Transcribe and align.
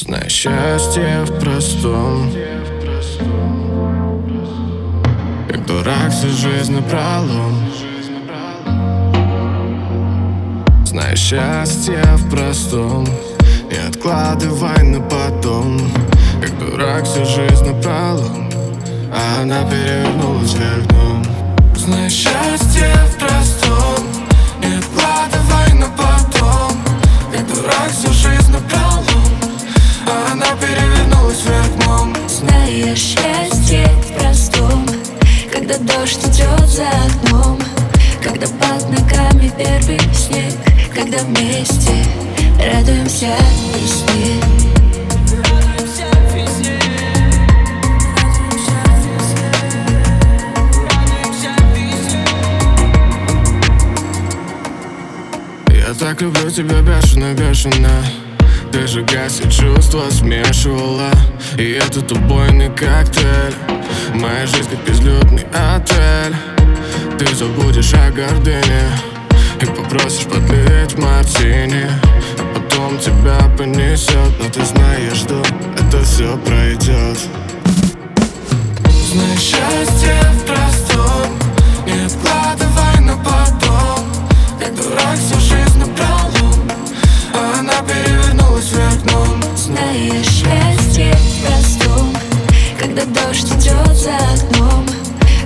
Знай 0.00 0.28
счастье 0.28 1.24
в 1.24 1.40
простом. 1.40 2.30
Как 5.48 5.66
дурак 5.66 6.12
всю 6.12 6.28
жизнь 6.28 6.72
напролом. 6.72 7.66
Знай 10.84 11.16
счастье 11.16 12.00
в 12.14 12.30
простом. 12.30 13.06
Не 13.70 13.88
откладывай 13.88 14.84
на 14.84 15.00
потом. 15.00 15.80
Как 16.40 16.56
дурак 16.58 17.04
всю 17.04 17.24
жизнь 17.24 17.64
напролом. 17.64 18.48
А 19.12 19.42
она 19.42 19.64
перевернулась 19.64 20.54
вверх 20.54 20.77
за 36.68 36.88
окном 36.88 37.58
Когда 38.22 38.46
под 38.46 38.88
ногами 38.90 39.50
первый 39.56 39.98
снег 40.14 40.54
Когда 40.94 41.18
вместе 41.24 42.04
радуемся 42.58 43.34
весне 43.74 44.42
Я 55.70 55.94
так 55.94 56.20
люблю 56.20 56.50
тебя 56.50 56.82
бешено, 56.82 57.32
бешено. 57.32 58.04
Ты 58.70 58.86
же 58.86 59.02
гасит 59.02 59.50
чувства 59.50 60.10
смешивала. 60.10 61.10
И 61.56 61.70
этот 61.72 62.12
убойный 62.12 62.68
коктейль. 62.68 63.54
Моя 64.14 64.46
жизнь 64.46 64.68
как 64.70 64.86
безлюдный 64.86 65.46
Ты 65.54 65.67
забудешь 67.38 67.94
о 67.94 68.10
гордыне 68.10 68.82
И 69.60 69.66
попросишь 69.66 70.24
подлить 70.24 70.98
мартини 70.98 71.88
потом 72.54 72.98
тебя 72.98 73.38
понесет 73.56 74.32
Но 74.40 74.48
ты 74.48 74.64
знаешь, 74.64 75.18
что 75.18 75.42
это 75.76 76.02
все 76.04 76.36
пройдет 76.38 77.18
Знай 79.10 79.36
счастье 79.38 80.20
в 80.34 80.44
простом. 80.44 81.32
Не 81.86 82.04
откладывай 82.04 83.00
на 83.00 83.16
потом. 83.16 84.04
Как 84.60 84.74
дурак 84.74 85.16
всю 85.16 85.40
жизнь 85.40 85.78
напролом. 85.78 86.70
А 87.32 87.60
она 87.60 87.72
перевернулась 87.82 88.70
вверх 88.70 89.02
дном 89.04 89.42
Знаешь 89.56 90.26
счастье 90.26 91.14
в 91.14 91.46
простом. 91.46 92.14
Когда 92.78 93.04
дождь 93.06 93.46
идет 93.46 93.96
за 93.96 94.16
окном. 94.16 94.86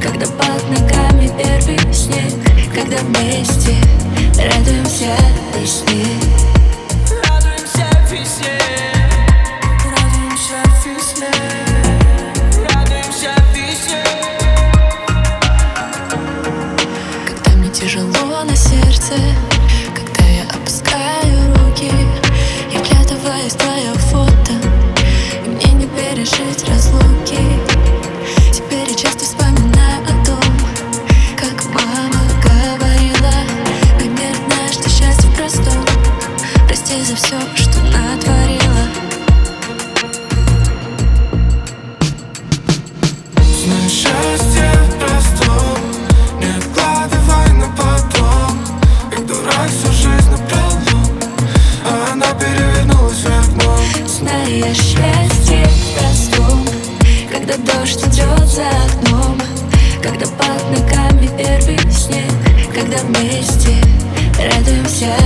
Когда 0.00 0.26
под 0.26 0.70
ногами 0.70 1.30
первый 1.36 1.79
снег 2.10 2.32
Когда 2.74 2.96
вместе 2.98 3.76
радуемся 4.36 5.16
весне. 5.58 6.06
Радуемся 7.28 7.86
весне. 8.10 8.58
Радуемся 9.84 10.62
весне. 10.84 11.30
Радуемся 12.68 13.34
весне. 13.54 14.04
Когда 17.26 17.50
мне 17.56 17.68
тяжело 17.70 18.44
на 18.44 18.56
сердце 18.56 19.14
за 37.10 37.16
все, 37.16 37.36
что 37.56 37.80
натворила. 37.80 38.86
Счастье 43.88 44.70
простом. 44.98 45.80
Не 46.40 46.56
откладывай 46.56 47.52
на 47.54 47.66
потом. 47.76 48.58
Как 49.10 49.26
дурак 49.26 49.68
всю 49.68 49.92
жизнь 49.92 50.30
напролом. 50.30 51.04
А 51.84 52.12
она 52.12 52.26
перевернулась 52.34 53.22
вверх 53.22 53.48
дном 53.54 54.06
Знаешь 54.06 54.76
счастье 54.76 55.68
простом. 55.98 56.64
Когда 57.32 57.56
дождь 57.56 58.04
идет 58.04 58.46
за 58.46 58.68
окном. 58.68 59.40
Когда 60.00 60.26
под 60.26 60.78
ногами 60.78 61.28
первый 61.36 61.90
снег. 61.90 62.30
Когда 62.72 62.98
вместе 62.98 63.76
радуемся 64.38 65.16